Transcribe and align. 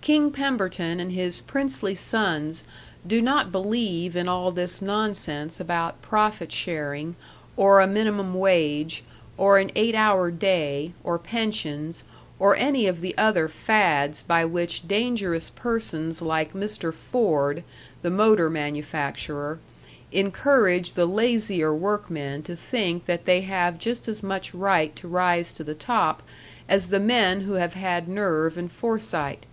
King 0.00 0.30
Pemberton 0.30 1.00
and 1.00 1.12
his 1.12 1.42
princely 1.42 1.94
sons 1.94 2.64
do 3.06 3.20
not 3.20 3.52
believe 3.52 4.16
in 4.16 4.26
all 4.26 4.50
this 4.50 4.80
nonsense 4.80 5.60
about 5.60 6.00
profit 6.00 6.50
sharing, 6.50 7.14
or 7.58 7.82
a 7.82 7.86
minimum 7.86 8.32
wage, 8.32 9.04
or 9.36 9.58
an 9.58 9.70
eight 9.74 9.94
hour 9.94 10.30
day, 10.30 10.94
or 11.04 11.18
pensions, 11.18 12.04
or 12.38 12.56
any 12.56 12.86
of 12.86 13.02
the 13.02 13.14
other 13.18 13.48
fads 13.50 14.22
by 14.22 14.46
which 14.46 14.88
dangerous 14.88 15.50
persons 15.50 16.22
like 16.22 16.54
Mr. 16.54 16.94
Ford, 16.94 17.62
the 18.00 18.08
motor 18.08 18.48
manufacturer, 18.48 19.58
encourage 20.10 20.92
the 20.92 21.04
lazier 21.04 21.74
workmen 21.74 22.42
to 22.44 22.56
think 22.56 23.04
that 23.04 23.26
they 23.26 23.42
have 23.42 23.78
just 23.78 24.08
as 24.08 24.22
much 24.22 24.54
right 24.54 24.96
to 24.96 25.06
rise 25.06 25.52
to 25.52 25.62
the 25.62 25.74
top 25.74 26.22
as 26.66 26.86
the 26.86 27.00
men 27.00 27.42
who 27.42 27.54
have 27.54 27.74
had 27.74 28.08
nerve 28.08 28.56
and 28.56 28.72
foresight. 28.72 29.44